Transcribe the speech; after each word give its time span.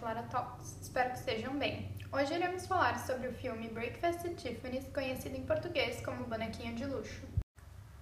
Lara 0.00 0.22
Talks. 0.30 0.78
Espero 0.80 1.10
que 1.10 1.18
estejam 1.18 1.58
bem. 1.58 1.90
Hoje 2.12 2.32
iremos 2.32 2.68
falar 2.68 3.00
sobre 3.00 3.26
o 3.26 3.32
filme 3.32 3.68
Breakfast 3.68 4.24
at 4.24 4.36
Tiffany's, 4.36 4.86
conhecido 4.94 5.36
em 5.36 5.42
português 5.42 6.00
como 6.06 6.22
Bonequinho 6.22 6.76
de 6.76 6.84
Luxo. 6.84 7.26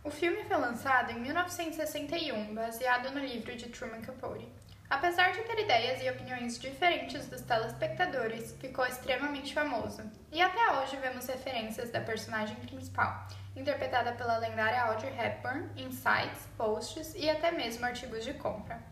O 0.05 0.11
filme 0.11 0.45
foi 0.45 0.59
lançado 0.59 1.11
em 1.13 1.21
1961, 1.21 2.55
baseado 2.55 3.15
no 3.15 3.21
livro 3.21 3.57
de 3.57 3.71
Truman 3.71 4.03
Capote. 4.03 4.47
Apesar 4.91 5.33
de 5.33 5.41
ter 5.45 5.59
ideias 5.59 6.03
e 6.03 6.11
opiniões 6.11 6.59
diferentes 6.59 7.27
dos 7.27 7.41
telespectadores, 7.41 8.55
ficou 8.61 8.85
extremamente 8.85 9.55
famoso. 9.55 10.03
E 10.31 10.43
até 10.43 10.71
hoje 10.73 10.99
vemos 10.99 11.27
referências 11.27 11.91
da 11.91 12.03
personagem 12.03 12.57
principal, 12.57 13.27
interpretada 13.57 14.13
pela 14.13 14.37
lendária 14.37 14.83
Audrey 14.83 15.19
Hepburn, 15.19 15.71
em 15.79 15.91
sites, 15.91 16.47
posts 16.59 17.15
e 17.15 17.31
até 17.31 17.51
mesmo 17.51 17.87
artigos 17.87 18.23
de 18.23 18.35
compra. 18.35 18.83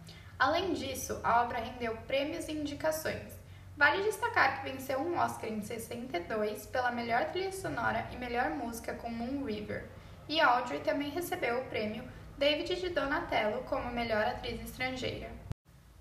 Além 0.42 0.73
disso, 0.73 1.20
a 1.23 1.41
obra 1.42 1.60
rendeu 1.60 1.96
prêmios 1.98 2.48
e 2.48 2.52
indicações. 2.52 3.38
Vale 3.77 4.02
destacar 4.02 4.56
que 4.56 4.73
venceu 4.73 4.98
um 4.98 5.16
Oscar 5.16 5.48
em 5.48 5.62
62 5.62 6.66
pela 6.66 6.91
melhor 6.91 7.27
trilha 7.27 7.52
sonora 7.52 8.09
e 8.10 8.16
melhor 8.16 8.50
música 8.50 8.92
com 8.95 9.09
Moon 9.09 9.45
River. 9.45 9.84
E 10.28 10.41
Audrey 10.41 10.80
também 10.80 11.10
recebeu 11.10 11.60
o 11.60 11.64
prêmio 11.66 12.02
David 12.36 12.74
de 12.74 12.88
Donatello 12.88 13.62
como 13.69 13.92
melhor 13.92 14.24
atriz 14.24 14.60
estrangeira. 14.60 15.30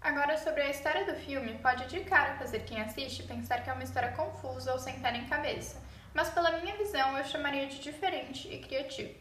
Agora, 0.01 0.35
sobre 0.39 0.63
a 0.63 0.71
história 0.71 1.05
do 1.05 1.19
filme, 1.19 1.59
pode 1.59 1.85
de 1.85 1.99
cara 1.99 2.33
fazer 2.39 2.61
quem 2.61 2.81
assiste 2.81 3.21
pensar 3.21 3.63
que 3.63 3.69
é 3.69 3.73
uma 3.73 3.83
história 3.83 4.13
confusa 4.13 4.73
ou 4.73 4.79
sem 4.79 4.99
pé 5.01 5.11
nem 5.11 5.27
cabeça, 5.27 5.79
mas 6.15 6.31
pela 6.31 6.57
minha 6.57 6.75
visão 6.77 7.15
eu 7.15 7.25
chamaria 7.25 7.67
de 7.67 7.77
diferente 7.77 8.51
e 8.51 8.57
criativo. 8.57 9.13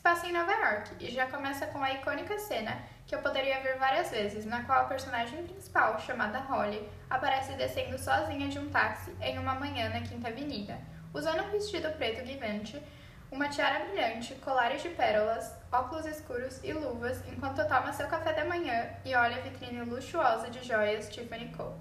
Se 0.00 0.02
passa 0.02 0.26
em 0.26 0.32
Nova 0.32 0.50
York 0.50 0.92
e 0.98 1.10
já 1.10 1.26
começa 1.26 1.66
com 1.66 1.82
a 1.82 1.92
icônica 1.92 2.38
cena 2.38 2.78
que 3.06 3.14
eu 3.14 3.20
poderia 3.20 3.60
ver 3.60 3.76
várias 3.76 4.10
vezes, 4.10 4.46
na 4.46 4.64
qual 4.64 4.80
a 4.80 4.84
personagem 4.84 5.42
principal, 5.42 6.00
chamada 6.00 6.38
Holly, 6.38 6.88
aparece 7.10 7.52
descendo 7.52 7.98
sozinha 7.98 8.48
de 8.48 8.58
um 8.58 8.70
táxi 8.70 9.14
em 9.20 9.38
uma 9.38 9.56
manhã 9.56 9.90
na 9.90 10.00
Quinta 10.00 10.28
Avenida, 10.28 10.78
usando 11.12 11.42
um 11.42 11.50
vestido 11.50 11.90
preto 11.98 12.24
guivante 12.24 12.82
uma 13.30 13.50
tiara 13.50 13.84
brilhante, 13.84 14.34
colares 14.36 14.80
de 14.80 14.88
pérolas, 14.88 15.54
óculos 15.70 16.06
escuros 16.06 16.58
e 16.64 16.72
luvas 16.72 17.22
enquanto 17.28 17.62
toma 17.68 17.92
seu 17.92 18.08
café 18.08 18.32
da 18.32 18.46
manhã 18.46 18.88
e 19.04 19.14
olha 19.14 19.36
a 19.36 19.40
vitrine 19.40 19.82
luxuosa 19.82 20.48
de 20.48 20.66
joias 20.66 21.10
Tiffany 21.10 21.52
Co. 21.54 21.74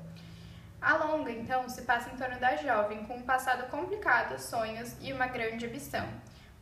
A 0.81 0.97
longa, 0.97 1.31
então, 1.31 1.69
se 1.69 1.83
passa 1.83 2.09
em 2.09 2.17
torno 2.17 2.37
da 2.37 2.57
jovem, 2.57 3.05
com 3.05 3.15
um 3.15 3.23
passado 3.23 3.69
complicado, 3.69 4.37
sonhos 4.37 4.93
e 4.99 5.13
uma 5.13 5.27
grande 5.27 5.65
ambição. 5.65 6.05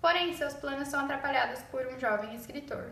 Porém, 0.02 0.34
seus 0.34 0.54
planos 0.54 0.88
são 0.88 1.00
atrapalhados 1.00 1.62
por 1.64 1.86
um 1.88 2.00
jovem 2.00 2.36
escritor. 2.36 2.92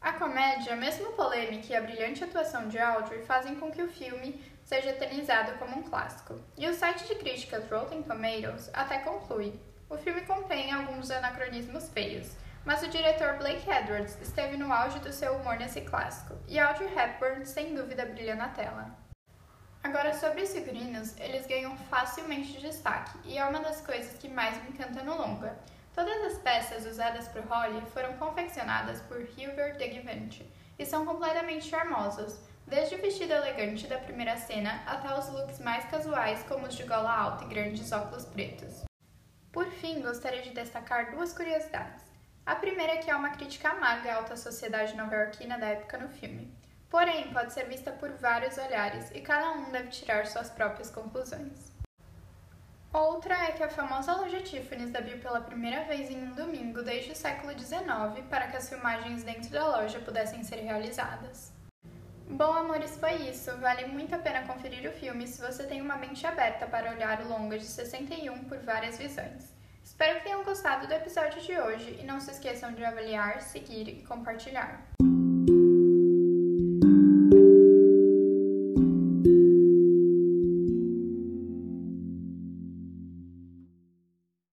A 0.00 0.12
comédia, 0.12 0.76
mesmo 0.76 1.12
polêmica 1.12 1.72
e 1.72 1.76
a 1.76 1.80
brilhante 1.80 2.22
atuação 2.22 2.68
de 2.68 2.78
Audrey 2.78 3.22
fazem 3.24 3.54
com 3.54 3.70
que 3.70 3.82
o 3.82 3.88
filme 3.88 4.38
seja 4.64 4.90
eternizado 4.90 5.52
como 5.58 5.78
um 5.78 5.82
clássico. 5.82 6.38
E 6.56 6.68
o 6.68 6.74
site 6.74 7.06
de 7.06 7.14
críticas 7.14 7.70
Rotten 7.70 8.02
Tomatoes 8.02 8.70
até 8.74 8.98
conclui 8.98 9.58
o 9.88 9.96
filme 9.96 10.22
contém 10.22 10.72
alguns 10.72 11.10
anacronismos 11.10 11.88
feios, 11.90 12.32
mas 12.64 12.82
o 12.82 12.88
diretor 12.88 13.34
Blake 13.34 13.70
Edwards 13.70 14.18
esteve 14.20 14.56
no 14.56 14.72
auge 14.72 14.98
do 14.98 15.12
seu 15.12 15.34
humor 15.34 15.56
nesse 15.56 15.82
clássico, 15.82 16.34
e 16.48 16.58
Audrey 16.58 16.88
Hepburn 16.88 17.44
sem 17.44 17.74
dúvida 17.74 18.06
brilha 18.06 18.34
na 18.34 18.48
tela. 18.48 18.90
Agora, 19.82 20.14
sobre 20.14 20.42
os 20.42 20.52
figurinos, 20.52 21.14
eles 21.18 21.46
ganham 21.46 21.76
facilmente 21.76 22.58
destaque, 22.58 23.18
e 23.24 23.38
é 23.38 23.44
uma 23.44 23.60
das 23.60 23.82
coisas 23.82 24.18
que 24.18 24.28
mais 24.28 24.60
me 24.62 24.70
encanta 24.70 25.02
no 25.02 25.16
longa. 25.16 25.58
Todas 25.94 26.24
as 26.24 26.38
peças 26.38 26.84
usadas 26.86 27.28
por 27.28 27.42
Holly 27.42 27.80
foram 27.92 28.14
confeccionadas 28.14 29.00
por 29.02 29.18
Hubert 29.18 29.76
de 29.76 30.44
e 30.76 30.84
são 30.84 31.06
completamente 31.06 31.66
charmosas, 31.66 32.40
desde 32.66 32.96
o 32.96 33.00
vestido 33.00 33.32
elegante 33.32 33.86
da 33.86 33.98
primeira 33.98 34.36
cena 34.36 34.82
até 34.86 35.16
os 35.16 35.28
looks 35.28 35.60
mais 35.60 35.84
casuais 35.84 36.42
como 36.48 36.66
os 36.66 36.74
de 36.74 36.82
gola 36.82 37.16
alta 37.16 37.44
e 37.44 37.48
grandes 37.48 37.92
óculos 37.92 38.24
pretos. 38.24 38.84
Por 39.52 39.66
fim, 39.66 40.02
gostaria 40.02 40.42
de 40.42 40.50
destacar 40.50 41.12
duas 41.12 41.32
curiosidades. 41.32 42.02
A 42.44 42.56
primeira 42.56 42.94
é 42.94 42.96
que 42.96 43.08
há 43.08 43.16
uma 43.16 43.30
crítica 43.30 43.68
amarga 43.68 44.12
à 44.12 44.16
alta 44.16 44.36
sociedade 44.36 44.96
nova-iorquina 44.96 45.56
da 45.56 45.66
época 45.68 45.96
no 45.96 46.08
filme. 46.08 46.52
Porém, 46.90 47.32
pode 47.32 47.52
ser 47.52 47.68
vista 47.68 47.92
por 47.92 48.10
vários 48.10 48.58
olhares 48.58 49.12
e 49.12 49.20
cada 49.20 49.52
um 49.52 49.70
deve 49.70 49.90
tirar 49.90 50.26
suas 50.26 50.50
próprias 50.50 50.90
conclusões. 50.90 51.72
Outra 52.94 53.34
é 53.48 53.50
que 53.50 53.62
a 53.64 53.68
famosa 53.68 54.14
loja 54.14 54.40
Tiffany's 54.40 54.94
abriu 54.94 55.18
pela 55.18 55.40
primeira 55.40 55.82
vez 55.82 56.08
em 56.08 56.28
um 56.28 56.32
domingo 56.32 56.80
desde 56.80 57.10
o 57.10 57.16
século 57.16 57.52
XIX 57.58 58.24
para 58.30 58.46
que 58.46 58.56
as 58.56 58.68
filmagens 58.68 59.24
dentro 59.24 59.50
da 59.50 59.66
loja 59.66 59.98
pudessem 59.98 60.44
ser 60.44 60.60
realizadas. 60.60 61.52
Bom, 62.30 62.52
amores, 62.52 62.96
foi 62.96 63.14
isso. 63.28 63.50
Vale 63.56 63.86
muito 63.86 64.14
a 64.14 64.18
pena 64.18 64.46
conferir 64.46 64.88
o 64.88 64.92
filme 64.92 65.26
se 65.26 65.42
você 65.42 65.64
tem 65.64 65.82
uma 65.82 65.96
mente 65.96 66.24
aberta 66.24 66.68
para 66.68 66.92
olhar 66.92 67.20
o 67.22 67.28
longa 67.28 67.58
de 67.58 67.64
61 67.64 68.44
por 68.44 68.58
várias 68.58 68.96
visões. 68.96 69.52
Espero 69.82 70.18
que 70.18 70.26
tenham 70.26 70.44
gostado 70.44 70.86
do 70.86 70.94
episódio 70.94 71.42
de 71.42 71.58
hoje 71.58 71.98
e 72.00 72.04
não 72.04 72.20
se 72.20 72.30
esqueçam 72.30 72.72
de 72.74 72.84
avaliar, 72.84 73.40
seguir 73.40 73.88
e 73.88 74.04
compartilhar. 74.04 74.93